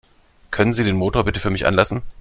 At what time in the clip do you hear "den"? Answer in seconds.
0.83-0.95